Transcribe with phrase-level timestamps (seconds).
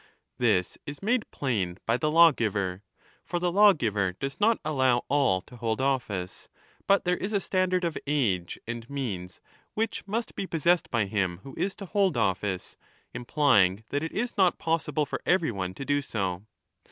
[0.37, 2.81] 20 This is made plain by the lawgiver.
[3.23, 6.49] For the lawgiver does not allow all to hold office,
[6.87, 9.41] but there is a standard of age and means
[9.75, 12.77] which must be possessed by him who is to hold office,
[13.13, 16.47] implying that it is not possible for every one to do so.